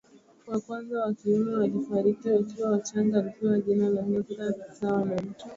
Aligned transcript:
wa 0.47 0.59
kwanza 0.59 0.99
wa 0.99 1.13
kiume 1.13 1.53
walifariki 1.53 2.27
wakiwa 2.29 2.69
wachanga 2.69 3.19
Alipewa 3.19 3.59
jina 3.61 3.89
la 3.89 4.01
Lazarus 4.01 4.79
sawa 4.79 5.05
na 5.05 5.15
mtu 5.15 5.45